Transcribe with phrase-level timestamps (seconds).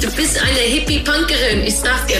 [0.00, 2.16] Du bist eine Hippie-Punkerin, ich sag dir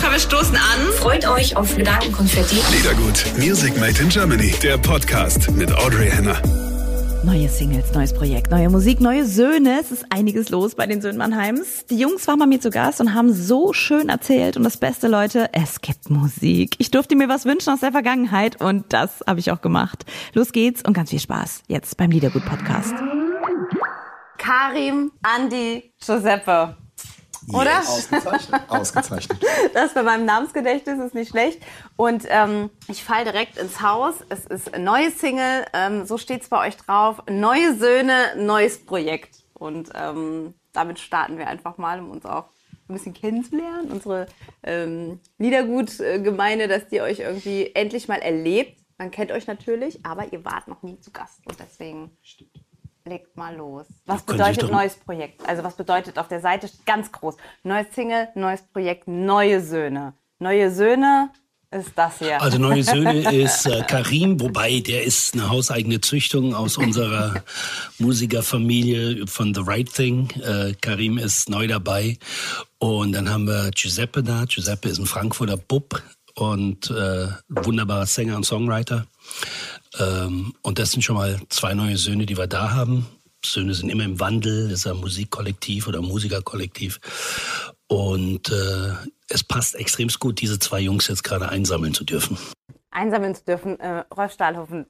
[0.00, 0.92] Komm, wir stoßen an.
[0.98, 2.56] Freut euch auf Gedankenkonfetti.
[2.76, 6.40] Liedergut, Music Made in Germany, der Podcast mit Audrey Henner.
[7.24, 9.78] Neue Singles, neues Projekt, neue Musik, neue Söhne.
[9.80, 11.86] Es ist einiges los bei den Söhnen Mannheims.
[11.88, 14.58] Die Jungs waren bei mir zu Gast und haben so schön erzählt.
[14.58, 16.76] Und das Beste, Leute, es gibt Musik.
[16.78, 20.04] Ich durfte mir was wünschen aus der Vergangenheit und das habe ich auch gemacht.
[20.34, 22.94] Los geht's und ganz viel Spaß jetzt beim Liedergut Podcast.
[24.40, 26.74] Karim, Andi, Giuseppe.
[27.52, 27.80] Oder?
[27.80, 28.62] Ausgezeichnet.
[28.68, 29.38] Ausgezeichnet.
[29.74, 31.62] Das bei meinem Namensgedächtnis ist nicht schlecht.
[31.96, 34.14] Und ähm, ich falle direkt ins Haus.
[34.30, 37.22] Es ist eine neue Single, ähm, so steht's bei euch drauf.
[37.28, 39.44] Neue Söhne, neues Projekt.
[39.52, 42.46] Und ähm, damit starten wir einfach mal, um uns auch
[42.88, 43.90] ein bisschen kennenzulernen.
[43.90, 44.26] Unsere
[44.62, 48.80] ähm, Liedergut-Gemeinde, dass die euch irgendwie endlich mal erlebt.
[48.96, 51.46] Man kennt euch natürlich, aber ihr wart noch nie zu Gast.
[51.46, 52.16] Und deswegen
[53.10, 53.86] legt mal los.
[54.06, 55.46] Was bedeutet neues Projekt?
[55.46, 57.36] Also was bedeutet auf der Seite ganz groß?
[57.64, 60.14] Neues Single, neues Projekt, neue Söhne.
[60.38, 61.30] Neue Söhne
[61.72, 62.40] ist das hier.
[62.40, 67.42] Also neue Söhne ist äh, Karim, wobei der ist eine hauseigene Züchtung aus unserer
[67.98, 70.30] Musikerfamilie von The Right Thing.
[70.40, 72.16] Äh, Karim ist neu dabei.
[72.78, 74.44] Und dann haben wir Giuseppe da.
[74.46, 76.00] Giuseppe ist ein Frankfurter Bub
[76.34, 79.06] und äh, wunderbarer Sänger und Songwriter.
[79.98, 83.06] Ähm, und das sind schon mal zwei neue Söhne, die wir da haben.
[83.44, 87.00] Söhne sind immer im Wandel, das ist ein Musikkollektiv oder Musikerkollektiv.
[87.88, 88.92] Und äh,
[89.28, 92.38] es passt extrem gut, diese zwei Jungs jetzt gerade einsammeln zu dürfen.
[92.90, 93.80] Einsammeln zu dürfen.
[93.80, 94.86] Äh, Rolf Stahlhofen,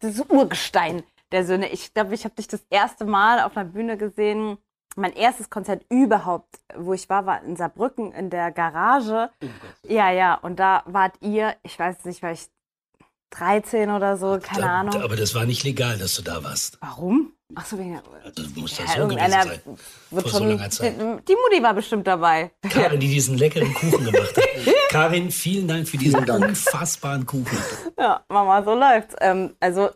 [0.00, 1.68] das Urgestein der Söhne.
[1.70, 4.58] Ich glaube, ich habe dich das erste Mal auf einer Bühne gesehen.
[4.94, 9.30] Mein erstes Konzert überhaupt, wo ich war, war in Saarbrücken in der Garage.
[9.88, 12.48] Ja, ja, und da wart ihr, ich weiß nicht, war ich
[13.32, 15.02] 13 oder so, keine da, Ahnung.
[15.02, 16.78] Aber das war nicht legal, dass du da warst.
[16.80, 17.32] Warum?
[17.54, 19.60] Ach so, wegen Also muss ja, das so gewesen sein.
[20.10, 20.94] Vor so langer Zeit.
[20.94, 22.50] die, die Mutti war bestimmt dabei.
[22.68, 24.44] Karin, die diesen leckeren Kuchen gemacht hat.
[24.88, 26.44] Karin, vielen Dank für diesen Dank.
[26.44, 27.58] unfassbaren Kuchen.
[27.98, 29.14] Ja, Mama, so läuft's.
[29.20, 29.90] Ähm, also,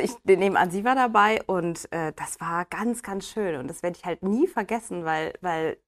[0.00, 3.56] ich nehme an, sie war dabei und äh, das war ganz, ganz schön.
[3.56, 5.78] Und das werde ich halt nie vergessen, weil, weil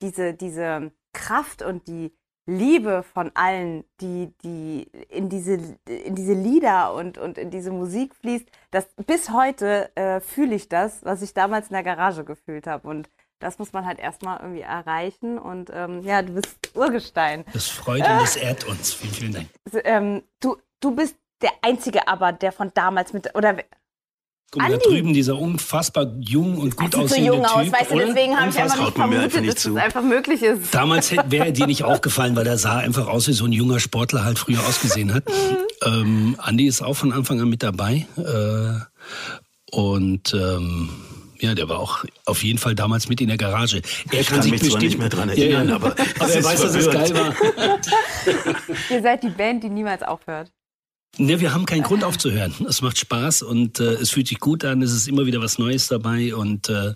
[0.00, 2.12] diese, diese Kraft und die
[2.46, 8.14] Liebe von allen, die, die in diese, in diese Lieder und, und in diese Musik
[8.16, 12.66] fließt, das bis heute äh, fühle ich das, was ich damals in der Garage gefühlt
[12.66, 12.88] habe.
[12.88, 13.08] Und
[13.38, 15.38] das muss man halt erstmal irgendwie erreichen.
[15.38, 17.44] Und ähm, ja, du bist Urgestein.
[17.52, 18.92] Das freut und das ehrt uns.
[18.92, 19.48] Vielen, vielen Dank.
[19.84, 23.56] Ähm, du, du bist der Einzige aber, der von damals mit, oder
[24.52, 24.86] Guck mal, da Andi.
[24.86, 27.72] drüben dieser unfassbar jung und gut sieht so aussehende jung aus, Typ.
[27.72, 29.74] weißt du, deswegen habe ich einfach nicht einfach vermutet, nicht dass zu.
[29.74, 30.74] das einfach möglich ist.
[30.74, 34.26] Damals wäre dir nicht aufgefallen, weil er sah einfach aus, wie so ein junger Sportler
[34.26, 35.24] halt früher ausgesehen hat.
[35.86, 38.06] ähm, Andi ist auch von Anfang an mit dabei.
[38.18, 40.90] Äh, und ähm,
[41.40, 43.80] ja, der war auch auf jeden Fall damals mit in der Garage.
[44.10, 46.74] Er Ich kann mich zwar nicht mehr dran erinnern, aber aber es er weiß, dass
[46.74, 47.34] es geil war.
[48.90, 50.52] Ihr seid die Band, die niemals aufhört.
[51.18, 52.54] Ne, wir haben keinen Grund aufzuhören.
[52.66, 54.80] Es macht Spaß und äh, es fühlt sich gut an.
[54.80, 56.94] Es ist immer wieder was Neues dabei und äh,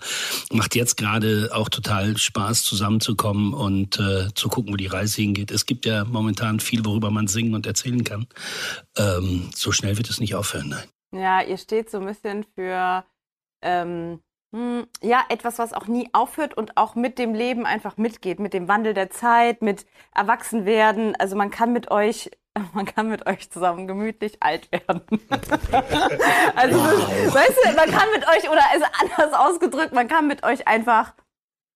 [0.51, 5.51] macht jetzt gerade auch total Spaß, zusammenzukommen und äh, zu gucken, wo die Reise hingeht.
[5.51, 8.27] Es gibt ja momentan viel, worüber man singen und erzählen kann.
[8.97, 10.71] Ähm, so schnell wird es nicht aufhören.
[10.71, 10.89] Nein.
[11.23, 13.05] Ja, ihr steht so ein bisschen für
[13.61, 14.21] ähm, hm,
[15.03, 18.69] ja, etwas, was auch nie aufhört und auch mit dem Leben einfach mitgeht, mit dem
[18.69, 21.15] Wandel der Zeit, mit Erwachsenwerden.
[21.17, 22.31] Also man kann mit euch,
[22.73, 25.03] man kann mit euch zusammen gemütlich alt werden.
[26.57, 30.67] also, weißt du, man kann mit euch, oder also anders ausgedrückt, man kann mit euch
[30.67, 31.13] einfach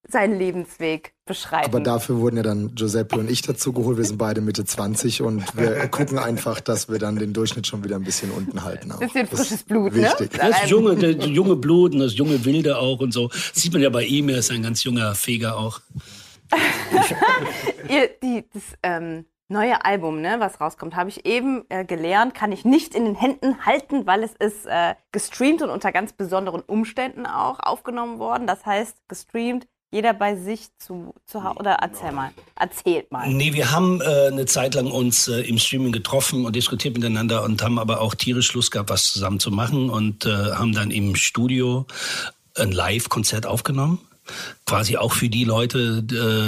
[0.08, 1.66] seinen Lebensweg beschreiten.
[1.66, 3.98] Aber dafür wurden ja dann Giuseppe und ich dazu geholt.
[3.98, 7.84] Wir sind beide Mitte 20 und wir gucken einfach, dass wir dann den Durchschnitt schon
[7.84, 8.92] wieder ein bisschen unten halten.
[8.92, 8.98] Auch.
[8.98, 10.02] Bisschen Das ist frisches Blut, ne?
[10.02, 10.30] wichtig.
[10.38, 13.28] Das junge, der junge Blut und das junge Wilde auch und so.
[13.28, 15.80] Das sieht man ja bei ihm, er ist ein ganz junger Feger auch.
[17.88, 22.52] Ihr, die, das ähm, neue Album, ne, was rauskommt, habe ich eben äh, gelernt, kann
[22.52, 26.62] ich nicht in den Händen halten, weil es ist äh, gestreamt und unter ganz besonderen
[26.62, 28.46] Umständen auch aufgenommen worden.
[28.46, 31.58] Das heißt, gestreamt, jeder bei sich zu, zu Hause.
[31.58, 32.30] Oder erzähl mal.
[32.54, 33.28] Erzählt mal.
[33.28, 37.42] Nee, wir haben äh, eine Zeit lang uns äh, im Streaming getroffen und diskutiert miteinander
[37.42, 40.90] und haben aber auch tierisch Lust gehabt, was zusammen zu machen und äh, haben dann
[40.90, 41.86] im Studio
[42.56, 43.98] ein Live-Konzert aufgenommen.
[44.64, 46.04] Quasi auch für die Leute,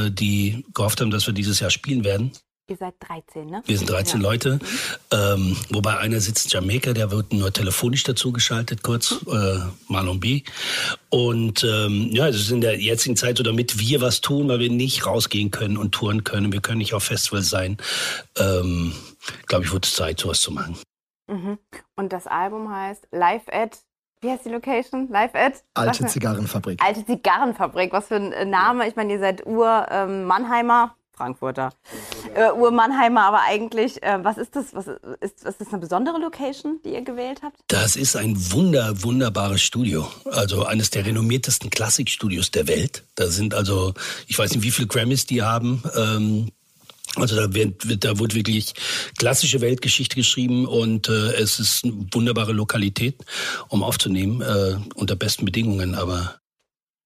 [0.06, 2.32] äh, die gehofft haben, dass wir dieses Jahr spielen werden.
[2.68, 3.62] Ihr seid 13, ne?
[3.66, 4.28] Wir sind 13 Ja.
[4.28, 4.58] Leute,
[5.12, 10.42] ähm, wobei einer sitzt in Jamaika, der wird nur telefonisch dazugeschaltet, kurz, äh, Marlon B.
[11.10, 14.60] Und ähm, ja, es ist in der jetzigen Zeit so, damit wir was tun, weil
[14.60, 16.52] wir nicht rausgehen können und touren können.
[16.52, 17.78] Wir können nicht auf Festivals sein.
[18.38, 18.92] Ähm,
[19.46, 20.76] Glaube ich, wird es Zeit, sowas zu machen.
[21.28, 21.58] Mhm.
[21.96, 23.78] Und das Album heißt Live at
[24.20, 25.08] Wie heißt die Location?
[25.08, 25.64] Live at?
[25.74, 26.80] Alte Zigarrenfabrik.
[26.82, 27.92] Alte Zigarrenfabrik.
[27.92, 28.86] Was für ein äh, Name.
[28.86, 30.96] Ich meine, ihr seid Ur-Mannheimer.
[31.22, 31.72] Frankfurter.
[32.34, 34.74] Äh, Ur-Mannheimer, aber eigentlich, äh, was ist das?
[34.74, 34.88] Was
[35.20, 37.60] ist, ist das eine besondere Location, die ihr gewählt habt?
[37.68, 40.08] Das ist ein wunder, wunderbares Studio.
[40.24, 43.04] Also eines der renommiertesten Klassikstudios der Welt.
[43.14, 43.94] Da sind also,
[44.26, 45.84] ich weiß nicht, wie viele Grammys die haben.
[45.96, 46.50] Ähm,
[47.14, 48.72] also da wird, wird, da wird wirklich
[49.16, 53.16] klassische Weltgeschichte geschrieben und äh, es ist eine wunderbare Lokalität,
[53.68, 55.94] um aufzunehmen, äh, unter besten Bedingungen.
[55.94, 56.41] Aber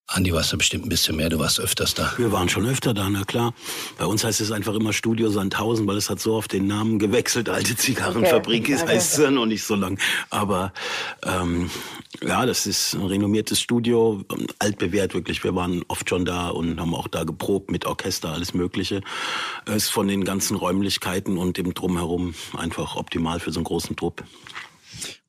[0.08, 2.12] Andi, warst du bestimmt ein bisschen mehr, du warst öfters da.
[2.16, 3.54] Wir waren schon öfter da, na klar.
[3.98, 7.00] Bei uns heißt es einfach immer Studio Sandhausen, weil es hat so oft den Namen
[7.00, 7.48] gewechselt.
[7.48, 9.98] Alte Zigarrenfabrik Okay, heißt es ja noch nicht so lang.
[10.30, 10.72] Aber
[11.24, 11.70] ähm,
[12.22, 15.42] ja, das ist ein renommiertes Studio, ähm, altbewährt wirklich.
[15.42, 19.02] Wir waren oft schon da und haben auch da geprobt mit Orchester, alles Mögliche.
[19.64, 23.96] Es ist von den ganzen Räumlichkeiten und dem Drumherum einfach optimal für so einen großen
[23.96, 24.22] Trupp.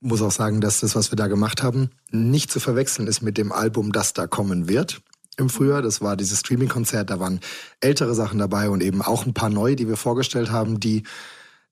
[0.08, 3.38] Muss auch sagen, dass das, was wir da gemacht haben, nicht zu verwechseln ist mit
[3.38, 5.02] dem Album, das da kommen wird
[5.38, 5.82] im Frühjahr.
[5.82, 7.40] Das war dieses Streaming-Konzert, da waren
[7.80, 11.04] ältere Sachen dabei und eben auch ein paar neue, die wir vorgestellt haben, die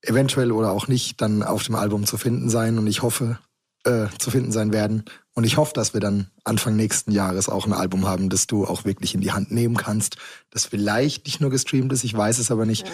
[0.01, 3.39] eventuell oder auch nicht dann auf dem Album zu finden sein und ich hoffe,
[3.85, 5.05] äh, zu finden sein werden.
[5.33, 8.65] Und ich hoffe, dass wir dann Anfang nächsten Jahres auch ein Album haben, das du
[8.65, 10.17] auch wirklich in die Hand nehmen kannst,
[10.49, 12.85] das vielleicht nicht nur gestreamt ist, ich weiß es aber nicht.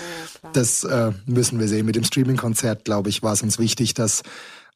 [0.54, 1.86] das äh, müssen wir sehen.
[1.86, 4.24] Mit dem Streaming-Konzert, glaube ich, war es uns wichtig, dass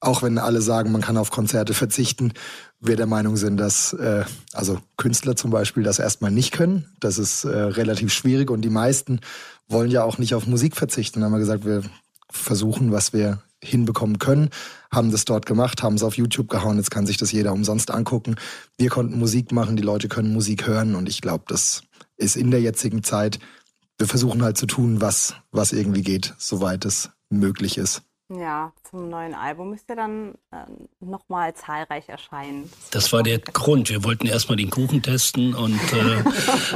[0.06, 2.34] auch wenn alle sagen, man kann auf Konzerte verzichten,
[2.80, 6.86] wir der Meinung sind, dass äh, also Künstler zum Beispiel das erstmal nicht können.
[7.00, 9.20] Das ist äh, relativ schwierig und die meisten
[9.68, 11.20] wollen ja auch nicht auf Musik verzichten.
[11.20, 11.84] Dann haben wir gesagt, wir
[12.30, 14.50] versuchen, was wir hinbekommen können,
[14.92, 17.90] haben das dort gemacht, haben es auf YouTube gehauen, jetzt kann sich das jeder umsonst
[17.90, 18.36] angucken.
[18.78, 21.82] Wir konnten Musik machen, die Leute können Musik hören und ich glaube, das
[22.18, 23.40] ist in der jetzigen Zeit,
[23.98, 28.04] wir versuchen halt zu tun, was, was irgendwie geht, soweit es möglich ist.
[28.34, 32.72] Ja, zum neuen Album müsst ihr dann ähm, nochmal zahlreich erscheinen.
[32.90, 33.92] Das war der Grund.
[33.92, 36.24] Wir wollten erstmal den Kuchen testen und äh,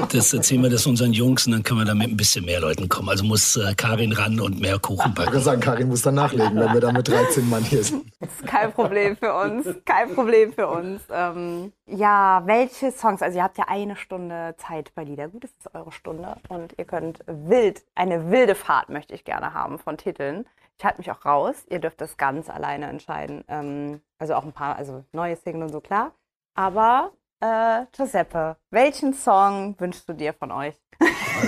[0.11, 2.59] das erzählen wir das unseren Jungs und dann können wir da mit ein bisschen mehr
[2.59, 3.09] Leuten kommen.
[3.09, 5.31] Also muss äh, Karin ran und mehr Kuchen Ich backen.
[5.31, 8.05] würde sagen, Karin muss dann nachlegen, wenn wir da mit 13 Mann hier sind.
[8.19, 9.65] ist kein Problem für uns.
[9.85, 11.01] Kein Problem für uns.
[11.09, 13.23] Ähm, ja, welche Songs?
[13.23, 15.45] Also ihr habt ja eine Stunde Zeit bei Liedergut.
[15.45, 16.35] Das ist eure Stunde.
[16.47, 20.45] Und ihr könnt wild, eine wilde Fahrt möchte ich gerne haben von Titeln.
[20.79, 21.55] Ich halte mich auch raus.
[21.69, 23.43] Ihr dürft das ganz alleine entscheiden.
[23.49, 26.13] Ähm, also auch ein paar, also neue Single und so klar.
[26.55, 27.11] Aber
[27.41, 30.75] äh, Giuseppe, welchen Song wünschst du dir von euch?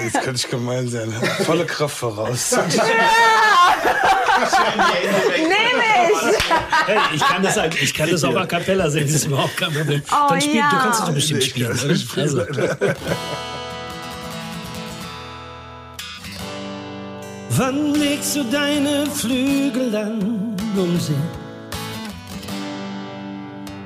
[0.04, 1.10] Jetzt könnte ich gemein sein.
[1.45, 2.51] Volle Kraft voraus.
[2.51, 2.74] Nehme
[6.12, 6.51] ich!
[6.88, 9.72] Hey, ich kann das, ich kann das auch a cappella singen, das ist überhaupt kein
[9.74, 10.01] Problem.
[10.12, 10.69] Oh, Dann spiel, ja.
[10.69, 11.72] Du kannst es doch bestimmt spielen?
[11.72, 12.45] Also,
[17.57, 21.13] Wann legst du deine Flügel an, um sie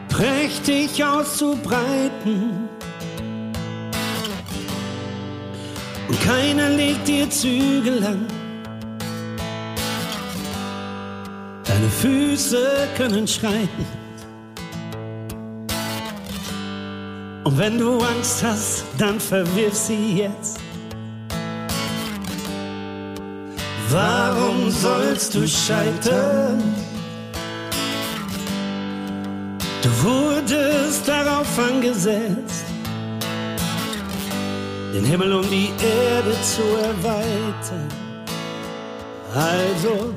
[0.08, 2.70] prächtig auszubreiten?
[6.08, 8.28] Und keiner legt dir Zügel an.
[11.64, 13.86] Deine Füße können schreiten.
[17.44, 20.60] Und wenn du Angst hast, dann verwirf sie jetzt.
[23.96, 26.62] Warum sollst du scheitern?
[29.82, 32.66] Du wurdest darauf angesetzt,
[34.94, 37.88] den Himmel um die Erde zu erweitern.
[39.34, 40.14] Also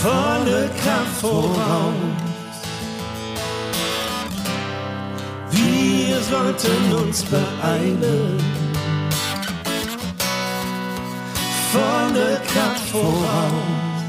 [0.00, 1.92] volle Kraft voraus.
[5.50, 8.61] Wir sollten uns beeilen.
[11.72, 14.02] Volle Kraft voraus.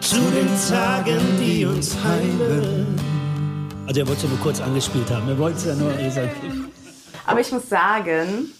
[0.00, 2.98] Zu den Tagen, die uns heilen.
[3.86, 5.28] Also er wollte es ja nur kurz angespielt haben.
[5.28, 6.34] Er wollte es ja nur gesagt.
[7.24, 8.50] Aber ich muss sagen,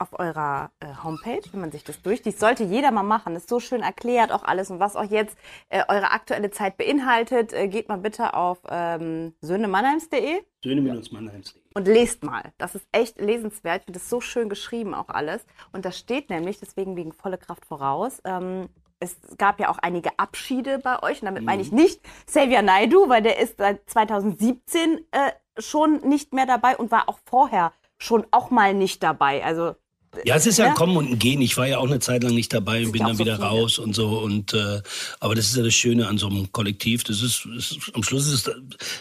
[0.00, 3.36] auf eurer äh, Homepage, wenn man sich das durchliest, sollte jeder mal machen.
[3.36, 5.36] Ist so schön erklärt auch alles und was auch jetzt
[5.68, 7.52] äh, eure aktuelle Zeit beinhaltet.
[7.52, 11.62] Äh, geht mal bitte auf ähm, söhnemannheims.de Söhne-Mannheims.de.
[11.74, 12.52] und lest mal.
[12.58, 13.80] Das ist echt lesenswert.
[13.80, 15.46] Ich finde das so schön geschrieben auch alles.
[15.72, 18.68] Und da steht nämlich, deswegen wegen volle Kraft voraus, ähm,
[19.00, 21.22] es gab ja auch einige Abschiede bei euch.
[21.22, 26.32] Und damit meine ich nicht Xavier Naidu, weil der ist seit 2017 äh, schon nicht
[26.32, 29.44] mehr dabei und war auch vorher schon auch mal nicht dabei.
[29.44, 29.74] Also
[30.24, 30.70] Ja, es ist ja Ja?
[30.70, 31.40] ein Kommen und ein Gehen.
[31.40, 33.36] Ich war ja auch eine Zeit lang nicht dabei und bin ja dann so wieder
[33.36, 33.48] viele.
[33.48, 34.18] raus und so.
[34.18, 34.80] Und äh,
[35.20, 37.04] aber das ist ja das Schöne an so einem Kollektiv.
[37.04, 38.54] Das ist, es ist am Schluss ist es,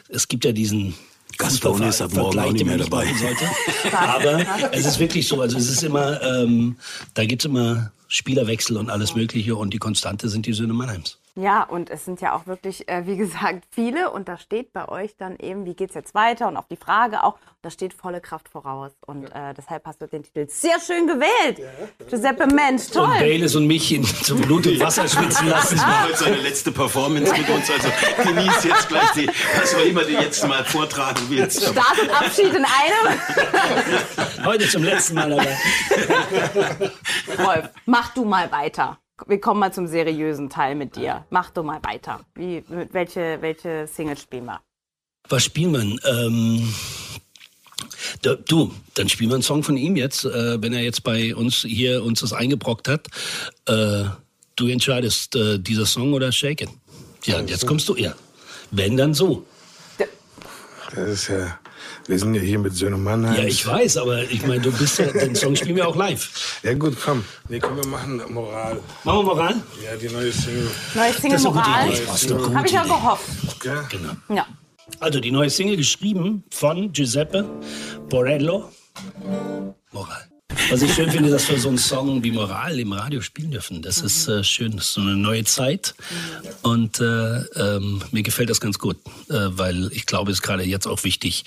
[0.10, 0.94] es gibt ja diesen
[1.38, 3.08] Gaston ist ab morgen auch nicht mehr dabei.
[3.92, 5.40] Aber es ist wirklich so.
[5.42, 6.78] Also es ist immer, ähm,
[7.14, 11.18] da gibt's immer Spielerwechsel und alles Mögliche und die Konstante sind die Söhne Mannheims.
[11.38, 14.10] Ja, und es sind ja auch wirklich, äh, wie gesagt, viele.
[14.10, 16.48] Und da steht bei euch dann eben, wie geht's jetzt weiter?
[16.48, 18.92] Und auf die Frage auch, da steht volle Kraft voraus.
[19.06, 21.62] Und äh, deshalb hast du den Titel sehr schön gewählt.
[22.10, 23.06] Giuseppe Mensch, toll.
[23.06, 25.76] Und Bayless und mich in, zum Blut und Wasser schwitzen lassen.
[25.76, 27.70] Das war heute seine letzte Performance mit uns.
[27.70, 27.90] Also
[28.24, 31.62] genieß jetzt gleich die, was auch immer du jetzt mal vortragen willst.
[31.62, 33.20] Start und Abschied in einem.
[34.44, 35.58] Heute zum letzten Mal dabei.
[37.38, 38.98] Rolf, mach du mal weiter.
[39.26, 41.26] Wir kommen mal zum seriösen Teil mit dir.
[41.32, 42.22] Mach du mal weiter.
[42.36, 44.62] Wie, mit welche, welche Single spielen wir?
[45.30, 46.12] Was spielen wir?
[46.12, 46.74] Ähm,
[48.22, 51.36] da, du, dann spielen wir einen Song von ihm jetzt, äh, wenn er jetzt bei
[51.36, 53.08] uns hier uns das eingebrockt hat.
[53.66, 54.06] Äh,
[54.56, 56.70] du entscheidest äh, dieser Song oder Shake It.
[57.26, 58.14] Ja, und jetzt kommst du, ja.
[58.72, 59.46] Wenn, dann so.
[60.96, 61.60] Das ist ja,
[62.08, 63.36] wir sind ja hier mit Söhne Mannheim.
[63.36, 66.60] Ja, ich weiß, aber ich meine, du bist ja, den Song spielen wir auch live.
[66.64, 67.24] Ja gut, komm.
[67.50, 68.80] Nee, komm, wir machen Moral.
[69.04, 69.56] Machen wir Moral?
[69.84, 70.70] Ja, die neue Single.
[70.96, 72.58] Neue Single Das ist eine gute Moral?
[72.58, 72.94] Habe ich auch Idee.
[72.94, 73.66] gehofft.
[73.66, 73.82] Ja?
[73.90, 74.14] Genau.
[74.36, 74.46] Ja.
[75.00, 77.46] Also die neue Single geschrieben von Giuseppe
[78.10, 78.70] Borello.
[79.92, 80.28] Moral.
[80.70, 83.82] Was ich schön finde, dass wir so einen Song wie Moral im Radio spielen dürfen.
[83.82, 84.76] Das ist äh, schön.
[84.76, 85.96] Das ist so eine neue Zeit.
[86.62, 88.98] Und äh, ähm, mir gefällt das ganz gut,
[89.30, 91.46] äh, weil ich glaube, es ist gerade jetzt auch wichtig,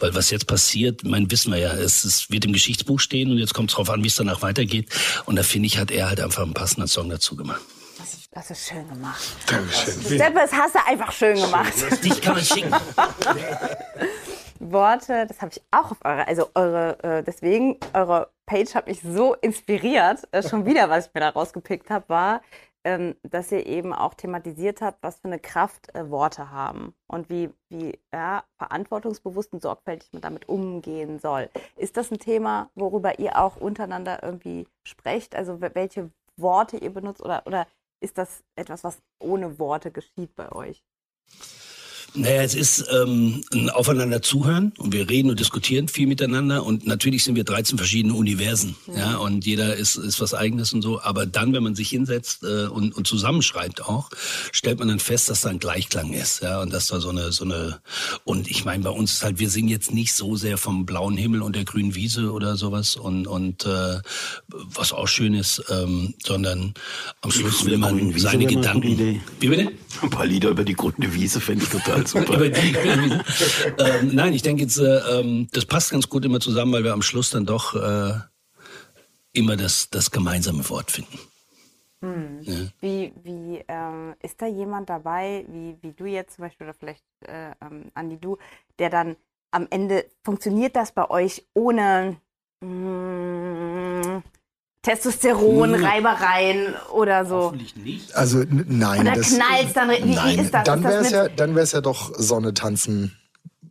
[0.00, 3.36] weil was jetzt passiert, mein wissen wir ja, es, es wird im Geschichtsbuch stehen und
[3.36, 4.88] jetzt kommt es darauf an, wie es danach weitergeht.
[5.26, 7.60] Und da finde ich, hat er halt einfach einen passenden Song dazu gemacht.
[7.98, 9.22] Das ist, das ist schön gemacht.
[9.46, 10.00] Dankeschön.
[10.00, 11.72] Giuseppe, das hast du einfach schön gemacht.
[12.02, 12.72] Dich kann man schicken.
[14.60, 19.02] Worte, das habe ich auch auf eure, also eure, äh, deswegen, eure Page hat mich
[19.02, 20.26] so inspiriert.
[20.32, 22.42] Äh, schon wieder, was ich mir da rausgepickt habe, war,
[22.84, 27.30] ähm, dass ihr eben auch thematisiert habt, was für eine Kraft äh, Worte haben und
[27.30, 31.48] wie, wie ja, verantwortungsbewusst und sorgfältig man damit umgehen soll.
[31.76, 35.34] Ist das ein Thema, worüber ihr auch untereinander irgendwie sprecht?
[35.34, 37.66] Also wel- welche Worte ihr benutzt oder, oder
[38.00, 40.84] ist das etwas, was ohne Worte geschieht bei euch?
[42.16, 46.86] Naja, es ist ähm, ein Aufeinander zuhören und wir reden und diskutieren viel miteinander und
[46.86, 51.00] natürlich sind wir 13 verschiedene Universen, ja, und jeder ist, ist was eigenes und so,
[51.00, 54.10] aber dann, wenn man sich hinsetzt äh, und, und zusammenschreibt auch,
[54.52, 57.32] stellt man dann fest, dass da ein Gleichklang ist, ja, und dass da so eine,
[57.32, 57.80] so eine,
[58.22, 61.16] und ich meine, bei uns ist halt, wir singen jetzt nicht so sehr vom blauen
[61.16, 63.98] Himmel und der grünen Wiese oder sowas und, und äh,
[64.48, 66.74] was auch schön ist, ähm, sondern
[67.22, 69.20] am Schluss will man seine Gedanken.
[69.40, 69.72] Wie bitte?
[70.02, 72.34] Ein paar Lieder über die grüne Wiese fände ich total super.
[72.36, 76.72] Über die, ähm, nein, ich denke jetzt, äh, ähm, das passt ganz gut immer zusammen,
[76.72, 78.14] weil wir am Schluss dann doch äh,
[79.32, 81.18] immer das, das gemeinsame Wort finden.
[82.80, 87.04] Wie, wie ähm, ist da jemand dabei, wie, wie du jetzt zum Beispiel oder vielleicht
[87.20, 88.36] äh, ähm, Andi du,
[88.78, 89.16] der dann
[89.50, 92.16] am Ende funktioniert das bei euch ohne
[92.60, 94.22] mm,
[94.84, 97.36] Testosteron, Reibereien oder so?
[97.36, 98.14] Hoffentlich nicht.
[98.14, 99.00] Also nein.
[99.00, 99.90] Oder das, knallt's dann?
[99.90, 100.64] Wie, wie nein, ist das?
[100.64, 103.16] dann das wäre es ja, dann wär's ja doch Sonne tanzen.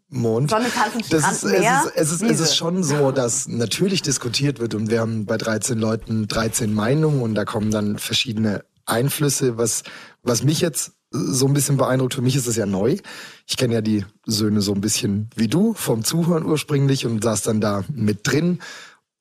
[0.10, 0.52] Mond.
[0.52, 4.04] Sonne, tanzen, das Strand, ist, es, ist, es, ist, es ist schon so, dass natürlich
[4.04, 8.64] diskutiert wird und wir haben bei 13 Leuten 13 Meinungen und da kommen dann verschiedene
[8.86, 9.58] Einflüsse.
[9.58, 9.84] Was,
[10.22, 12.98] was mich jetzt so ein bisschen beeindruckt, für mich ist es ja neu.
[13.48, 17.44] Ich kenne ja die Söhne so ein bisschen wie du vom Zuhören ursprünglich und saß
[17.44, 18.60] dann da mit drin.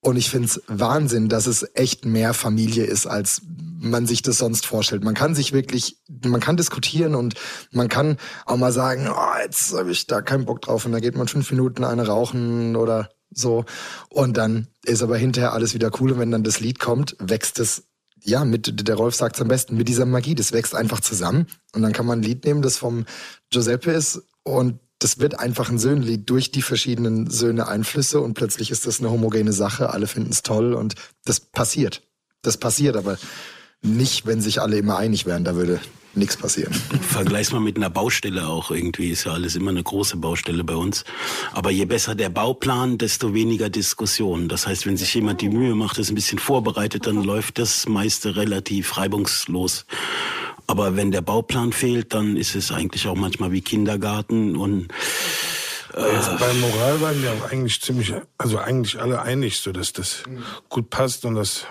[0.04, 4.66] Und ich find's Wahnsinn, dass es echt mehr Familie ist, als man sich das sonst
[4.66, 5.04] vorstellt.
[5.04, 7.34] Man kann sich wirklich, man kann diskutieren und
[7.70, 10.98] man kann auch mal sagen, oh, jetzt habe ich da keinen Bock drauf und da
[10.98, 13.64] geht man fünf Minuten eine rauchen oder so.
[14.08, 17.60] Und dann ist aber hinterher alles wieder cool und wenn dann das Lied kommt, wächst
[17.60, 17.84] es,
[18.24, 20.34] ja, mit, der Rolf sagt's am besten, mit dieser Magie.
[20.34, 23.06] Das wächst einfach zusammen und dann kann man ein Lied nehmen, das vom
[23.50, 28.70] Giuseppe ist und das wird einfach ein Söhnlied durch die verschiedenen Söhne Einflüsse und plötzlich
[28.70, 30.94] ist das eine homogene Sache, alle finden es toll und
[31.24, 32.02] das passiert.
[32.42, 33.18] Das passiert, aber
[33.82, 35.80] nicht, wenn sich alle immer einig wären, da würde
[36.14, 36.72] nichts passieren.
[36.72, 39.10] Vergleich's mal mit einer Baustelle auch irgendwie.
[39.10, 41.04] Ist ja alles immer eine große Baustelle bei uns.
[41.52, 44.48] Aber je besser der Bauplan, desto weniger Diskussion.
[44.48, 47.88] Das heißt, wenn sich jemand die Mühe macht, das ein bisschen vorbereitet, dann läuft das
[47.88, 49.86] meiste relativ reibungslos.
[50.66, 54.88] Aber wenn der Bauplan fehlt, dann ist es eigentlich auch manchmal wie Kindergarten und
[55.94, 60.22] Also bei Moral waren wir auch eigentlich ziemlich, also eigentlich alle einig, so dass das
[60.68, 61.66] gut passt und das,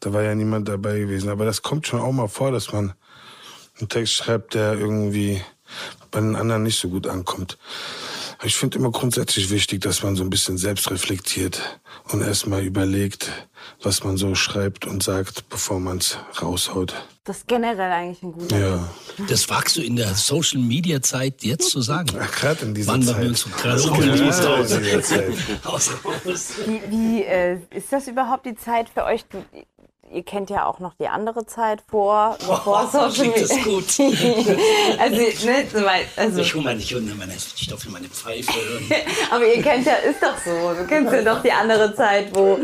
[0.00, 1.28] da war ja niemand dabei gewesen.
[1.28, 2.94] Aber das kommt schon auch mal vor, dass man
[3.78, 5.42] einen Text schreibt, der irgendwie
[6.10, 7.58] bei den anderen nicht so gut ankommt.
[8.42, 13.30] Ich finde immer grundsätzlich wichtig, dass man so ein bisschen selbst reflektiert und erstmal überlegt,
[13.82, 16.94] was man so schreibt und sagt, bevor man es raushaut.
[17.24, 18.88] Das ist generell eigentlich ein guter Ja,
[19.28, 22.08] Das wagst du in der Social Media Zeit jetzt zu sagen.
[22.08, 23.12] gerade in dieser Wann Zeit.
[23.12, 25.32] machen wir uns Ja, so ja, dieser Zeit.
[25.64, 26.52] Außer Haus.
[26.66, 29.24] Wie, wie äh, ist das überhaupt die Zeit für euch?
[30.12, 33.64] Ihr kennt ja auch noch die andere Zeit vor, Oh, Social klingt das Media.
[33.64, 33.98] gut.
[34.98, 38.52] also, ne, so weit, also, Ich hole meine, ich hole meine Stoffe, meine Pfeife.
[39.30, 40.74] aber ihr kennt ja, ist doch so.
[40.74, 42.58] Du kennst ja doch die andere Zeit, wo,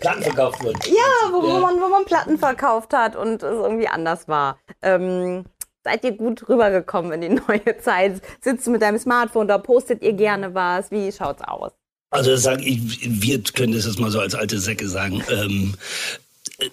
[0.00, 0.78] Platten verkauft wurden.
[0.86, 4.58] ja, wo, wo, man, wo man Platten verkauft hat und es irgendwie anders war.
[4.82, 5.44] Ähm,
[5.84, 8.20] seid ihr gut rübergekommen in die neue Zeit?
[8.42, 10.90] Sitzt du mit deinem Smartphone da, postet ihr gerne was?
[10.90, 11.72] Wie schaut's aus?
[12.10, 15.22] Also sag ich, wir können das jetzt mal so als alte Säcke sagen.
[15.28, 15.74] Ähm,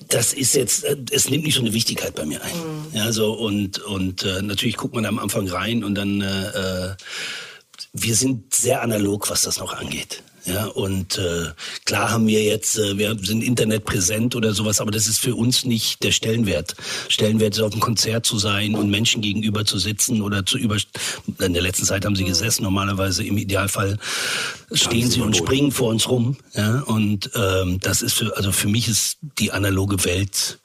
[0.08, 2.54] das ist jetzt, es nimmt nicht so eine Wichtigkeit bei mir ein.
[2.94, 6.96] Ja, so und und äh, natürlich guckt man am Anfang rein und dann äh, äh,
[7.92, 10.24] wir sind sehr analog, was das noch angeht.
[10.46, 11.52] Ja, und äh,
[11.86, 15.36] klar haben wir jetzt, äh, wir sind Internet präsent oder sowas, aber das ist für
[15.36, 16.76] uns nicht der Stellenwert.
[17.08, 20.76] Stellenwert ist auf einem Konzert zu sein und Menschen gegenüber zu sitzen oder zu über.
[21.40, 22.64] In der letzten Zeit haben sie gesessen.
[22.64, 23.98] Normalerweise im Idealfall
[24.74, 26.36] stehen sie und springen vor uns rum.
[26.56, 30.60] Ja, und ähm, das ist für, also für mich ist die analoge Welt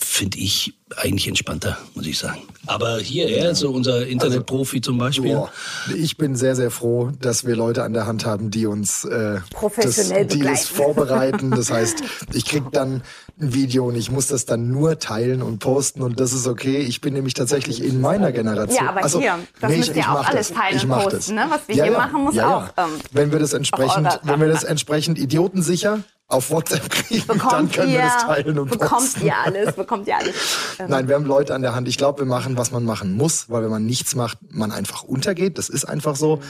[0.00, 2.40] finde ich eigentlich entspannter, muss ich sagen.
[2.66, 5.34] Aber hier, er, so unser Internetprofi zum Beispiel.
[5.34, 5.50] Boah,
[5.94, 9.40] ich bin sehr, sehr froh, dass wir Leute an der Hand haben, die uns äh,
[9.50, 10.60] Professionell das, die begleiten.
[10.60, 11.50] das vorbereiten.
[11.50, 12.02] Das heißt,
[12.32, 13.02] ich krieg dann
[13.40, 16.78] ein Video und ich muss das dann nur teilen und posten und das ist okay.
[16.78, 18.84] Ich bin nämlich tatsächlich in meiner Generation.
[18.84, 20.56] Ja, aber also, hier, das müsst ihr auch alles das.
[20.56, 21.30] teilen ich und posten, das.
[21.30, 21.46] ne?
[21.48, 25.18] Was wir hier machen, muss auch, ähm, wenn wir das entsprechend, wenn wir das entsprechend
[25.18, 29.26] idiotensicher auf WhatsApp kriegen, dann Bekommt können ihr, wir das teilen und bekommt posten.
[29.26, 30.34] ihr alles, bekommt ihr alles.
[30.86, 31.88] Nein, wir haben Leute an der Hand.
[31.88, 35.02] Ich glaube, wir machen, was man machen muss, weil wenn man nichts macht, man einfach
[35.02, 35.56] untergeht.
[35.56, 36.40] Das ist einfach so.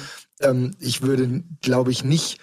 [0.40, 2.40] Ähm, ich würde, glaube ich, nicht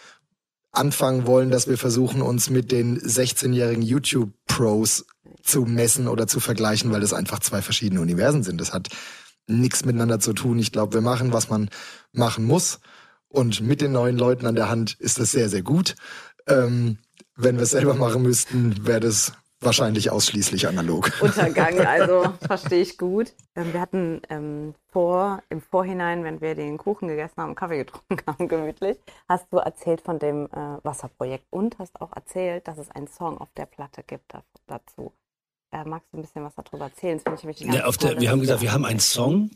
[0.72, 5.06] anfangen wollen, dass wir versuchen, uns mit den 16-jährigen YouTube-Pros
[5.44, 8.62] zu messen oder zu vergleichen, weil das einfach zwei verschiedene Universen sind.
[8.62, 8.90] Das hat
[9.48, 10.58] nichts miteinander zu tun.
[10.58, 11.70] Ich glaube, wir machen, was man
[12.14, 12.80] machen muss.
[13.28, 15.96] Und mit den neuen Leuten an der Hand ist das sehr, sehr gut.
[16.48, 16.98] Ähm,
[17.36, 21.12] wenn wir es selber machen müssten, wäre das wahrscheinlich ausschließlich analog.
[21.22, 23.34] Untergang, also verstehe ich gut.
[23.56, 28.18] Ähm, wir hatten ähm, vor, im Vorhinein, wenn wir den Kuchen gegessen haben, Kaffee getrunken
[28.28, 32.92] haben, gemütlich, hast du erzählt von dem äh, Wasserprojekt und hast auch erzählt, dass es
[32.92, 35.12] einen Song auf der Platte gibt da, dazu.
[35.72, 37.20] Äh, magst du ein bisschen was darüber erzählen?
[37.24, 39.50] Das ich Ja, auf der, wir haben gesagt, wir haben einen Song.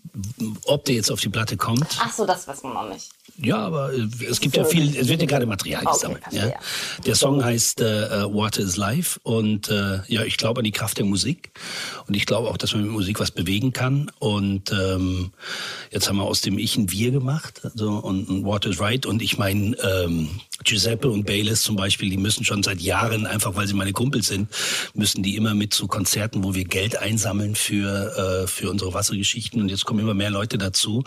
[0.65, 3.11] Ob der jetzt auf die Platte kommt, Ach so, das wissen wir noch nicht.
[3.37, 6.23] Ja, aber äh, es gibt ja viel, es wird ja gerade Material Okay, gesammelt.
[6.31, 6.41] ja.
[6.41, 7.03] verstehe.
[7.05, 10.71] Der Song heißt äh, äh, Water is Life und äh, ja, ich glaube an die
[10.71, 11.51] Kraft der Musik
[12.07, 15.31] und ich glaube auch, dass man mit Musik was bewegen kann und ähm,
[15.91, 19.05] jetzt haben wir aus dem Ich ein Wir gemacht also, und, und Water is Right
[19.05, 20.29] und ich meine, ähm,
[20.63, 24.27] Giuseppe und Baylis zum Beispiel, die müssen schon seit Jahren, einfach weil sie meine Kumpels
[24.27, 24.49] sind,
[24.93, 29.61] müssen die immer mit zu Konzerten, wo wir Geld einsammeln für, äh, für unsere Wassergeschichten.
[29.61, 31.03] Und jetzt kommen immer mehr Leute dazu,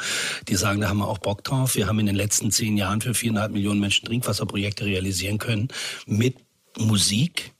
[0.48, 1.76] die sagen, da haben wir auch Bock drauf.
[1.76, 5.68] Wir haben in den letzten zehn Jahren für viereinhalb Millionen Menschen Trinkwasserprojekte realisieren können
[6.06, 6.36] mit
[6.78, 7.52] Musik.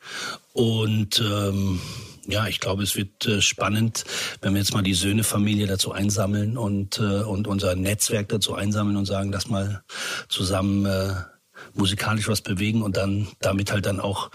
[0.53, 1.81] Und ähm,
[2.27, 4.05] ja, ich glaube, es wird äh, spannend,
[4.41, 8.97] wenn wir jetzt mal die Söhne-Familie dazu einsammeln und, äh, und unser Netzwerk dazu einsammeln
[8.97, 9.83] und sagen, lass mal
[10.29, 11.15] zusammen äh,
[11.75, 14.31] musikalisch was bewegen und dann damit halt dann auch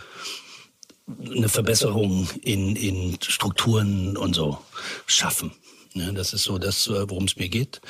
[1.08, 4.58] eine Verbesserung in, in Strukturen und so
[5.06, 5.52] schaffen.
[6.00, 7.82] Ja, das ist so das, äh, worum es mir geht.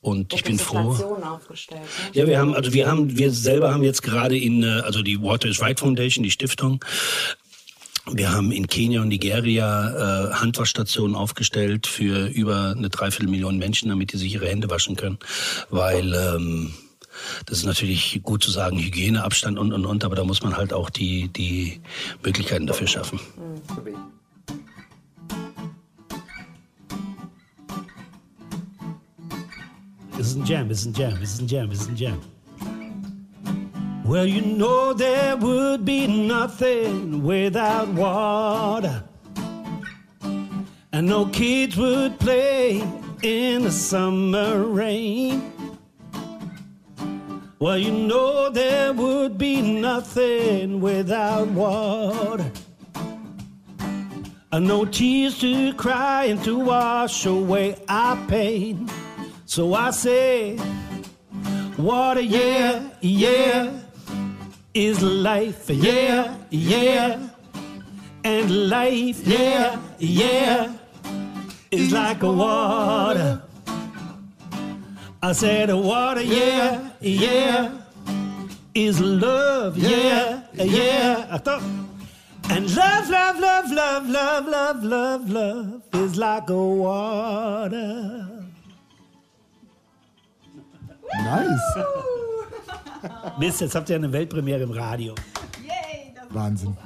[0.00, 0.94] Und ich bin froh.
[0.94, 1.80] Station aufgestellt.
[1.80, 2.20] Ne?
[2.20, 5.20] Ja, wir haben, also wir haben, wir selber haben jetzt gerade in, äh, also die
[5.20, 6.84] Water is Right Foundation, die Stiftung,
[8.12, 14.12] wir haben in Kenia und Nigeria äh, Handwaschstationen aufgestellt für über eine Dreiviertelmillion Menschen, damit
[14.12, 15.18] die sich ihre Hände waschen können.
[15.70, 16.72] Weil ähm,
[17.46, 20.72] das ist natürlich gut zu sagen, Hygieneabstand und und und, aber da muss man halt
[20.72, 21.80] auch die, die
[22.22, 23.18] Möglichkeiten dafür schaffen.
[23.66, 24.15] This
[30.18, 32.20] is jam, this is jam, this is jam, this is jam.
[34.04, 39.02] Well, you know there would be nothing without water.
[40.92, 42.82] And no kids would play
[43.22, 45.52] in the summer rain.
[47.58, 52.50] Well, you know there would be nothing without water.
[54.52, 58.88] And no tears to cry and to wash away our pain.
[59.48, 60.58] So I say,
[61.78, 63.70] water, yeah, yeah,
[64.74, 67.28] is life, yeah, yeah.
[68.24, 70.72] And life, yeah, yeah,
[71.70, 73.40] is like a water.
[75.22, 77.70] I said, water, yeah, yeah,
[78.74, 81.28] is love, yeah, yeah.
[81.30, 81.62] I thought,
[82.50, 88.35] and love, love, love, love, love, love, love, love is like a water.
[91.14, 91.84] Nice.
[93.38, 95.14] Mist, jetzt habt ihr eine Weltpremiere im Radio.
[96.30, 96.76] Wahnsinn.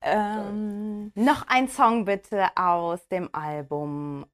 [0.00, 4.24] Ähm, Noch ein Song bitte aus dem Album.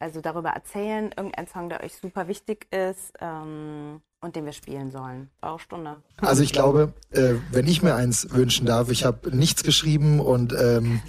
[0.00, 4.92] Also darüber erzählen, irgendein Song, der euch super wichtig ist ähm, und den wir spielen
[4.92, 5.28] sollen.
[5.42, 5.96] Eure Stunde.
[6.18, 10.52] Also ich glaube, äh, wenn ich mir eins wünschen darf, ich habe nichts geschrieben und
[10.52, 11.00] ähm,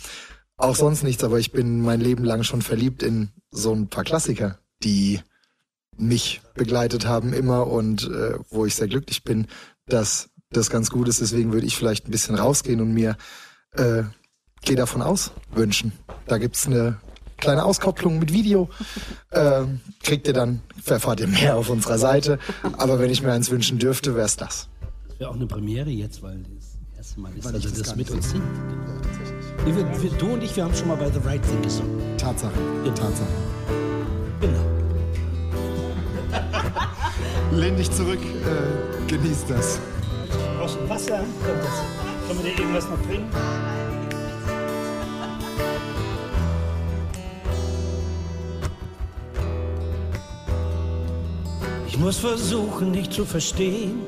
[0.58, 4.03] auch sonst nichts, aber ich bin mein Leben lang schon verliebt in so ein paar
[4.03, 5.21] Klassiker, die
[6.00, 9.48] mich begleitet haben immer und äh, wo ich sehr glücklich bin,
[9.88, 11.22] dass das ganz gut ist.
[11.22, 13.18] Deswegen würde ich vielleicht ein bisschen rausgehen und mir
[13.74, 14.04] äh,
[14.64, 15.94] Geh davon aus wünschen.
[16.28, 16.98] Da gibt's eine
[17.38, 18.70] kleine Auskopplung mit Video.
[19.32, 22.40] Ähm, kriegt ihr dann, erfahrt ihr mehr auf unserer Seite.
[22.80, 24.70] Aber wenn ich mir eins wünschen dürfte, wär's das.
[25.08, 27.78] Das wäre auch eine Premiere jetzt, weil das erste Mal ist, Weil dass ich er
[27.78, 28.44] das das mit uns singt.
[29.68, 32.18] Nee, wir, wir, du und ich, wir haben schon mal bei The Right Thing gesungen.
[32.18, 32.60] Tatsache.
[32.84, 32.92] Ja.
[32.92, 33.28] Tatsache.
[34.42, 34.79] Genau.
[37.52, 39.80] Lehn dich zurück, äh, genieß das.
[40.58, 41.18] Brauchst du Wasser?
[41.18, 42.28] Kommt das?
[42.28, 43.28] Können wir dir irgendwas noch bringen?
[51.88, 54.02] Ich muss versuchen, dich zu verstehen.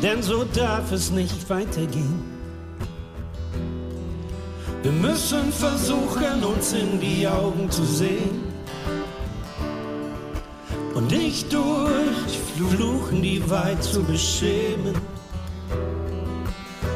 [0.00, 2.22] Denn so darf es nicht weitergehen.
[4.82, 8.47] Wir müssen versuchen, uns in die Augen zu sehen
[11.08, 14.94] und nicht durch Fluchen die Wahrheit zu beschämen.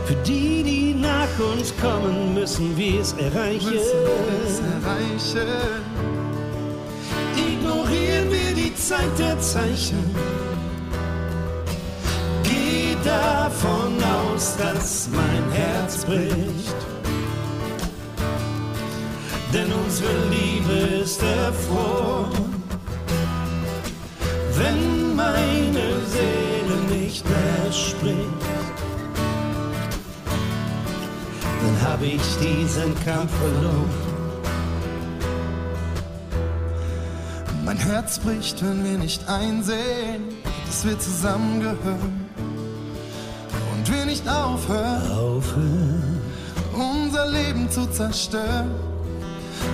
[0.07, 3.79] Für die, die nach uns kommen, müssen wir es erreichen.
[7.37, 10.15] Ignorieren wir die Zeit der Zeichen.
[12.43, 16.77] Geh davon aus, dass mein Herz bricht.
[19.53, 22.62] Denn unsere Liebe ist erfroren.
[24.63, 28.43] Wenn meine Seele nicht mehr spricht,
[31.61, 33.91] dann habe ich diesen Kampf verloren.
[37.65, 40.29] Mein Herz bricht, wenn wir nicht einsehen,
[40.67, 42.27] dass wir zusammengehören.
[43.75, 46.21] Und wir nicht aufhören, Aufhören.
[46.73, 48.71] unser Leben zu zerstören.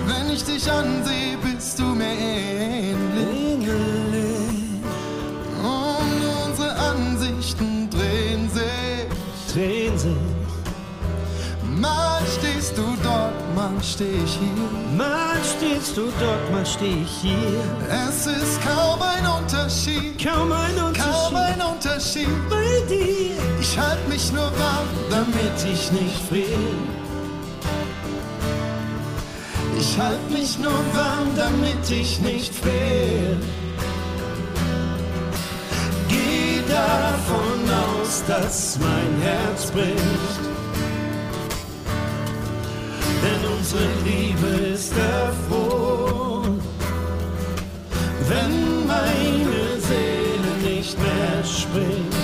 [0.07, 3.49] Wenn ich dich ansehe, bist du mir ähnlich.
[7.39, 9.53] Ansichten drehen sich.
[9.53, 10.11] Drehen sich.
[11.79, 14.97] Mal stehst du dort, mal steh ich hier.
[14.97, 17.63] Mal stehst du dort, mal steh ich hier.
[17.87, 22.49] Es ist kaum ein Unterschied, Kaum ein kaum Unterschied ein Unterschied.
[22.49, 26.75] bei dir, Ich halte mich nur warm, damit ich nicht friere.
[29.79, 33.37] ich halte mich nur warm, damit ich nicht friere.
[37.29, 40.43] Davon aus, dass mein Herz bricht.
[43.23, 46.59] Denn unsere Liebe ist erfroren.
[48.27, 52.17] Wenn meine Seele nicht mehr spricht,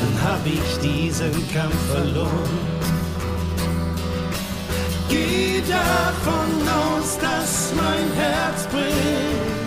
[0.00, 2.72] dann hab ich diesen Kampf verloren.
[5.08, 9.61] Geh davon aus, dass mein Herz bricht.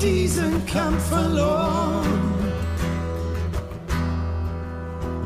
[0.00, 2.06] Diesen Kampf verloren.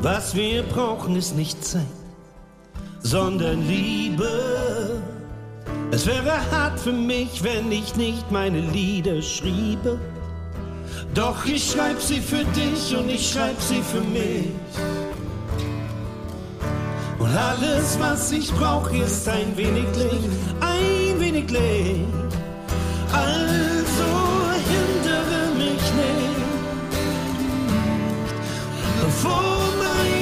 [0.01, 1.85] Was wir brauchen, ist nicht Zeit
[3.05, 5.03] sondern Liebe.
[5.91, 9.99] Es wäre hart für mich, wenn ich nicht meine Lieder schriebe.
[11.13, 14.49] Doch ich schreib sie für dich und ich schreib sie für mich.
[17.19, 22.07] Und alles, was ich brauch, ist ein wenig Licht, ein wenig Licht.
[23.13, 23.64] Also
[29.25, 30.15] bevor meine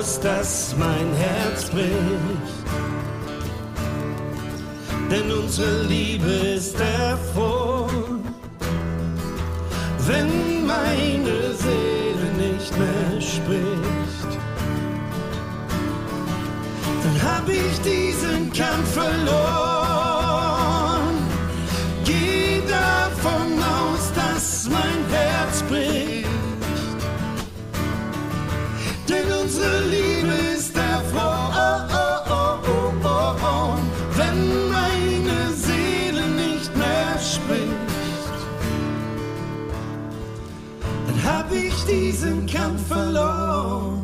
[0.00, 1.90] aus, dass mein Herz bricht.
[5.10, 8.24] Denn unsere Liebe ist erfroren.
[10.06, 14.30] Wenn meine Seele nicht mehr spricht,
[17.02, 19.39] dann hab ich diesen Kampf verloren.
[42.10, 44.00] Diesen Kampf verloren.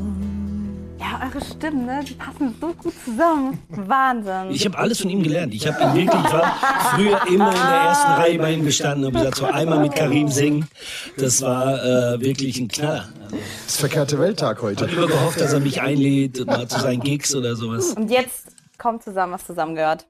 [1.00, 2.04] Ja, eure Stimmen, ne?
[2.08, 3.58] Die passen so gut zusammen.
[3.68, 4.50] Wahnsinn.
[4.50, 5.52] Ich habe alles von ihm gelernt.
[5.52, 6.56] Ich habe ihn wirklich, ich war
[6.94, 10.28] früher immer in der ersten Reihe bei ihm gestanden und gesagt, so einmal mit Karim
[10.28, 10.68] singen,
[11.16, 13.08] das war äh, wirklich ein Knaller.
[13.30, 14.84] Das ist verkehrte Welttag heute.
[14.84, 17.94] Ich habe immer gehofft, dass er mich einlädt, mal zu seinen Gigs oder sowas.
[17.94, 18.46] Und jetzt
[18.78, 20.06] kommt zusammen, was zusammengehört.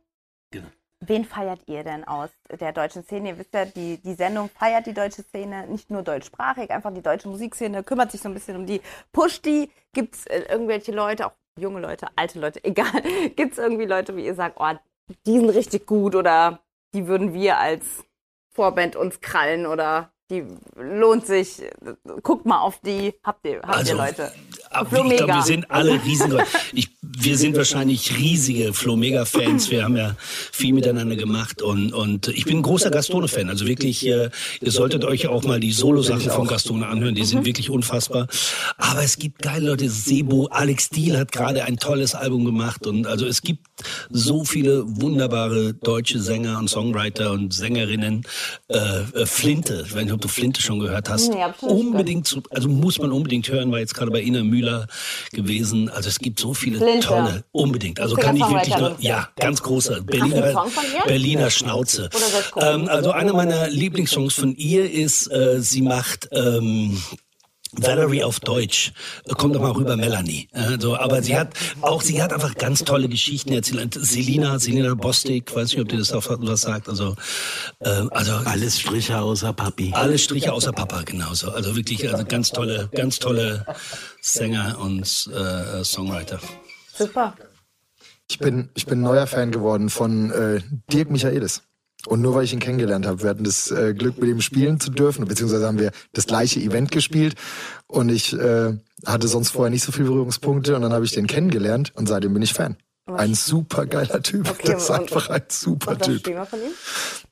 [0.51, 0.67] Genau.
[1.01, 3.31] Wen feiert ihr denn aus der deutschen Szene?
[3.31, 7.03] Ihr wisst ja, die, die Sendung feiert die deutsche Szene, nicht nur deutschsprachig, einfach die
[7.03, 8.81] deutsche Musikszene, kümmert sich so ein bisschen um die,
[9.13, 9.71] pusht die.
[9.93, 13.03] Gibt es äh, irgendwelche Leute, auch junge Leute, alte Leute, egal,
[13.37, 14.73] gibt es irgendwie Leute, wie ihr sagt, oh,
[15.27, 16.61] die sind richtig gut oder
[16.95, 18.05] die würden wir als
[18.55, 20.45] Vorband uns krallen oder die
[20.77, 21.63] lohnt sich,
[22.23, 24.33] guckt mal auf die, habt ihr, habt Also, ihr Leute?
[24.71, 25.37] Aber Flo ich glaube, Mega.
[25.37, 26.45] wir sind alle riesige.
[26.73, 29.71] Ich, wir sind wahrscheinlich riesige Flo-Mega-Fans.
[29.71, 33.49] Wir haben ja viel miteinander gemacht und, und ich bin ein großer Gastone-Fan.
[33.49, 37.15] Also wirklich, äh, ihr solltet euch auch mal die Solo-Sachen von Gastone anhören.
[37.15, 38.27] Die sind wirklich unfassbar.
[38.77, 39.89] Aber es gibt geile Leute.
[39.89, 43.67] Sebo, Alex Diel hat gerade ein tolles Album gemacht und also es gibt
[44.11, 48.27] so viele wunderbare deutsche Sänger und Songwriter und Sängerinnen.
[48.69, 48.77] Äh,
[49.13, 51.31] äh, Flinte, nicht, ob du Flinte schon gehört hast.
[51.31, 54.87] Nee, unbedingt, zu, also muss man unbedingt hören, war jetzt gerade bei Ina Müller
[55.33, 55.89] gewesen.
[55.89, 57.07] Also es gibt so viele Flinte.
[57.07, 58.01] tolle, unbedingt.
[58.01, 60.65] Also kann ich wirklich nur, ja, ganz großer Berliner?
[61.07, 62.11] Berliner Schnauze.
[62.57, 67.01] Ähm, also einer meiner Lieblingssongs von ihr ist, äh, sie macht ähm,
[67.73, 68.93] Valerie auf Deutsch.
[69.37, 70.49] Kommt doch mal rüber, Melanie.
[70.53, 73.95] Also, aber sie hat auch, sie hat einfach ganz tolle Geschichten erzählt.
[74.01, 76.89] Selina, Selina Bostik, weiß nicht, ob dir das auch was sagt.
[76.89, 77.17] Also,
[77.81, 79.93] äh, also Alles Striche außer Papi.
[79.95, 81.51] alle Striche außer Papa, genauso.
[81.51, 83.67] Also wirklich, also ganz tolle, ganz tolle
[84.21, 85.03] Sänger und
[85.35, 86.39] äh, Songwriter.
[86.97, 87.35] Super.
[88.29, 90.61] Ich bin, ich bin neuer Fan geworden von äh,
[90.93, 91.63] Dirk Michaelis.
[92.07, 94.81] Und nur weil ich ihn kennengelernt habe, wir hatten das äh, Glück, mit ihm spielen
[94.81, 97.35] zu dürfen, beziehungsweise haben wir das gleiche Event gespielt.
[97.87, 101.27] Und ich äh, hatte sonst vorher nicht so viele Berührungspunkte und dann habe ich den
[101.27, 102.77] kennengelernt und seitdem bin ich Fan.
[103.07, 104.51] Ein super geiler Typ.
[104.51, 106.27] Okay, das ist einfach ein super Und was Typ.
[106.27, 106.73] wir von ihm?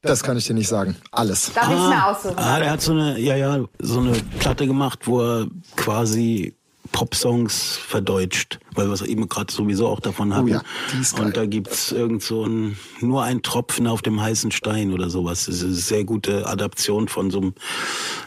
[0.02, 0.96] Das kann ich dir nicht sagen.
[1.10, 1.52] Alles.
[1.52, 2.38] Darf ich mir aussuchen?
[2.38, 6.54] Ah, der hat so eine, ja, ja, so eine Platte gemacht, wo er quasi
[6.94, 10.46] Popsongs verdeutscht, weil wir es eben gerade sowieso auch davon hatten.
[10.46, 11.26] Oh ja, die ist geil.
[11.26, 15.46] Und da gibt's irgend so ein, nur ein Tropfen auf dem heißen Stein oder sowas.
[15.46, 17.54] Das ist eine sehr gute Adaption von so einem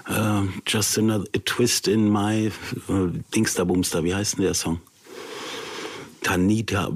[0.09, 2.51] äh, Just a Twist in My äh,
[3.33, 4.03] Dingsterbumster.
[4.03, 4.81] Wie heißt denn der Song?
[6.23, 6.89] Tanita.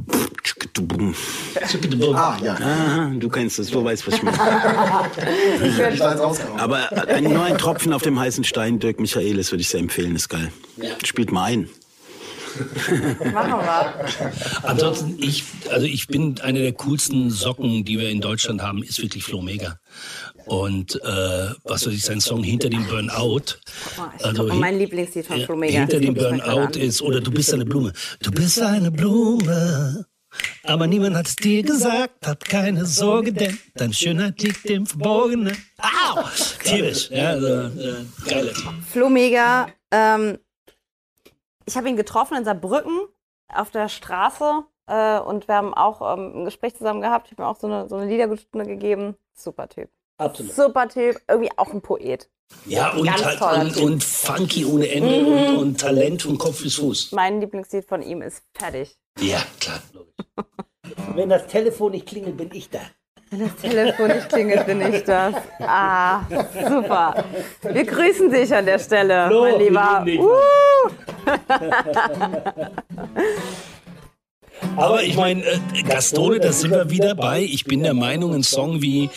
[2.13, 2.53] Ah, ja.
[2.55, 4.37] Ah, du kennst es, du weißt, was ich meine.
[5.63, 6.59] Ich werde rausgehauen.
[6.59, 6.89] Aber
[7.21, 10.51] nur ein Tropfen auf dem heißen Stein, Dirk Michaelis, würde ich sehr empfehlen, ist geil.
[11.03, 11.69] Spielt mal ein.
[13.33, 13.93] Machen wir.
[14.63, 19.01] Ansonsten, ich, also ich bin eine der coolsten Socken, die wir in Deutschland haben, ist
[19.01, 19.77] wirklich Flo Mega.
[20.45, 23.57] Und äh, was weiß ich, sein Song Hinter dem Burnout.
[24.17, 25.79] Ich Also hin- mein Lieblingslied von Flo Mega.
[25.79, 27.93] Hinter dem Burnout ist, oder du bist eine Blume.
[28.21, 30.05] Du bist eine Blume.
[30.63, 35.57] Aber niemand hat es dir gesagt, hab keine Sorge, denn deine Schönheit liegt im Verborgenen.
[35.77, 36.23] Au!
[36.63, 38.53] Tierisch, ja, also, äh, geile.
[38.89, 40.37] Flo Mega, ähm,
[41.65, 43.07] ich habe ihn getroffen in Saarbrücken
[43.53, 47.27] auf der Straße äh, und wir haben auch ähm, ein Gespräch zusammen gehabt.
[47.27, 49.15] Ich habe ihm auch so eine, so eine Liederstunde gegeben.
[49.33, 49.89] Super Typ.
[50.17, 50.53] Absolut.
[50.53, 52.29] Super Typ, irgendwie auch ein Poet.
[52.65, 57.13] Ja, und, halt, und, und funky ohne Ende und, und Talent von Kopf bis Fuß.
[57.13, 58.97] Mein Lieblingslied von ihm ist Fertig.
[59.19, 59.79] Ja, klar.
[61.15, 62.79] Wenn das Telefon nicht klingelt, bin ich da.
[63.29, 65.35] Wenn das Telefon nicht klingelt, bin ich das.
[65.59, 66.23] Ah,
[66.67, 67.23] super.
[67.63, 70.05] Wir grüßen dich an der Stelle, Flo, mein Lieber.
[70.05, 70.89] Uh,
[74.77, 77.41] Aber ich meine, äh, Gastone, da sind wir wieder bei.
[77.41, 79.09] Ich bin der Meinung, ein Song wie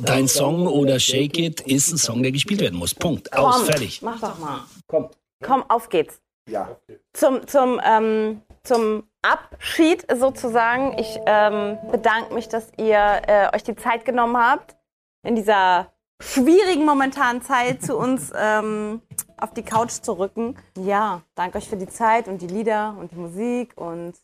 [0.00, 2.94] Dein Song oder Shake It ist ein Song, der gespielt werden muss.
[2.94, 3.32] Punkt.
[3.32, 4.02] Aus, komm, fertig.
[4.02, 4.64] Mach doch mal.
[4.86, 5.08] Komm.
[5.42, 6.20] Komm, auf geht's.
[6.48, 6.76] Ja.
[7.12, 10.98] Zum, zum, ähm, zum Abschied sozusagen.
[10.98, 14.76] Ich ähm, bedanke mich, dass ihr äh, euch die Zeit genommen habt,
[15.24, 19.00] in dieser schwierigen momentanen Zeit zu uns ähm,
[19.36, 20.56] auf die Couch zu rücken.
[20.76, 24.14] Ja, danke euch für die Zeit und die Lieder und die Musik und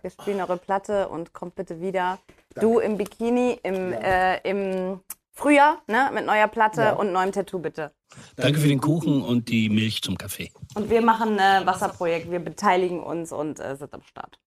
[0.00, 2.18] wir spielen eure Platte und kommt bitte wieder.
[2.54, 5.00] Du im Bikini im, äh, im
[5.32, 7.92] Frühjahr, ne, mit neuer Platte und neuem Tattoo bitte.
[8.36, 10.52] Danke für den Kuchen und die Milch zum Kaffee.
[10.74, 14.38] Und wir machen ein Wasserprojekt, wir beteiligen uns und äh, sind am Start.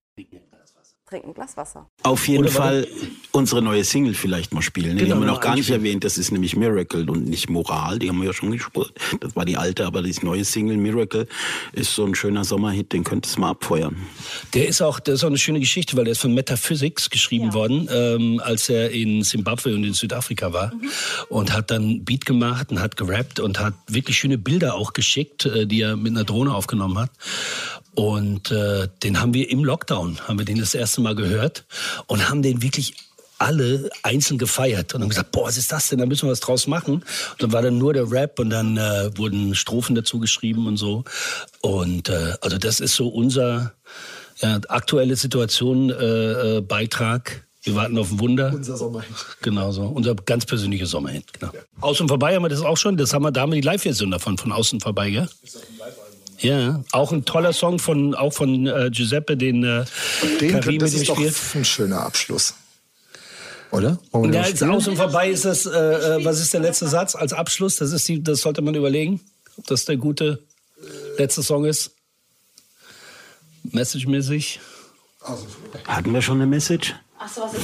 [1.16, 1.90] Trinken ein Glas Wasser.
[2.04, 2.88] Auf jeden Oder Fall
[3.32, 4.96] unsere neue Single vielleicht mal spielen.
[4.96, 4.96] ne?
[4.96, 6.04] Die Genau, haben wir noch gar nicht erwähnt.
[6.04, 8.00] Das ist nämlich Miracle und nicht Moral.
[8.00, 8.92] Die haben wir ja schon gespielt.
[9.22, 11.28] Das war die alte, aber das neue Single Miracle
[11.72, 12.92] ist so ein schöner Sommerhit.
[12.92, 13.96] Den könntest du mal abfeuern.
[14.54, 17.54] Der ist auch, der ist auch eine schöne Geschichte, weil der ist von Metaphysics geschrieben
[17.54, 20.74] worden, ähm, als er in Zimbabwe und in Südafrika war
[21.30, 25.46] und hat dann Beat gemacht und hat gerappt und hat wirklich schöne Bilder auch geschickt,
[25.46, 27.12] äh, die er mit einer Drohne aufgenommen hat.
[27.96, 31.66] Und äh, den haben wir im Lockdown, haben wir den das erste Mal gehört
[32.08, 32.94] und haben den wirklich
[33.38, 36.00] alle einzeln gefeiert und haben gesagt, boah, was ist das denn?
[36.00, 36.96] Da müssen wir was draus machen.
[36.96, 37.04] Und
[37.40, 41.04] dann war dann nur der Rap und dann äh, wurden Strophen dazu geschrieben und so.
[41.62, 43.74] Und äh, also das ist so unser
[44.40, 47.46] ja, aktuelle Situation äh, äh, Beitrag.
[47.64, 48.52] Wir warten auf ein Wunder.
[48.54, 49.08] Unser Sommerhit.
[49.42, 49.84] Genau so.
[49.84, 51.34] Unser ganz persönlicher Sommerhit.
[51.34, 51.52] Genau.
[51.82, 52.96] Außen vorbei haben wir das auch schon.
[52.96, 55.28] Das haben wir, da haben wir die Live-Version davon, von Außen vorbei, gell?
[56.46, 59.86] Ja, auch ein toller Song von, auch von äh, Giuseppe, den äh,
[60.40, 61.36] Den, Karim das ist doch spielt.
[61.56, 62.54] ein schöner Abschluss.
[63.72, 63.98] Oder?
[64.12, 64.72] Wollen Ja, jetzt spielen?
[64.72, 67.76] außen vorbei ist das, äh, äh, was ist der letzte Satz als Abschluss?
[67.78, 69.20] Das ist die, das sollte man überlegen,
[69.58, 70.40] ob das der gute
[71.18, 71.92] letzte Song ist.
[73.64, 74.60] Message-mäßig.
[75.88, 76.94] Hatten wir schon eine Message?
[77.26, 77.64] Achso, was ist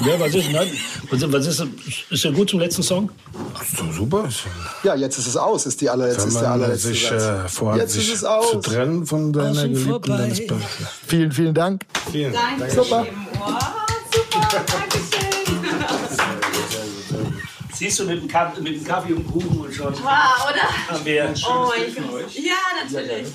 [0.00, 0.06] das?
[0.06, 0.68] Ja, was ist, nein,
[1.10, 1.64] was, ist,
[2.10, 3.10] ist der gut zum letzten Song?
[3.76, 4.28] So super.
[4.82, 5.66] Ja, jetzt ist es aus.
[5.66, 7.22] Ist die allerletzte, Wenn ist der allerletzte sich Satz.
[7.22, 8.50] äh, vorhat, Jetzt ist sich es aus.
[8.50, 10.42] zu trennen von deiner Geliebten, ist.
[11.06, 11.84] Vielen, vielen Dank.
[12.10, 12.70] Vielen Dank.
[12.72, 13.06] Super.
[14.10, 15.28] super, Dankeschön.
[17.74, 20.62] Siehst du mit dem, Kaffee, mit dem Kaffee und Kuchen und schon Wow, oder?
[20.88, 22.34] haben wir ein schönes Oh, ich, von euch.
[22.34, 23.28] ja, natürlich.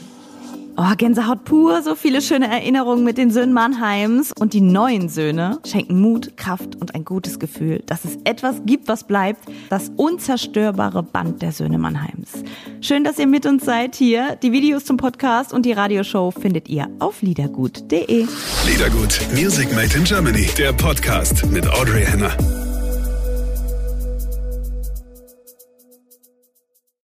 [0.76, 4.32] Oh, Gänsehaut pur, so viele schöne Erinnerungen mit den Söhnen Mannheims.
[4.40, 8.88] Und die neuen Söhne schenken Mut, Kraft und ein gutes Gefühl, dass es etwas gibt,
[8.88, 9.40] was bleibt.
[9.70, 12.44] Das unzerstörbare Band der Söhne Mannheims.
[12.82, 14.36] Schön, dass ihr mit uns seid hier.
[14.42, 18.26] Die Videos zum Podcast und die Radioshow findet ihr auf liedergut.de.
[18.66, 22.73] Liedergut, Music Made in Germany, der Podcast mit Audrey Henner.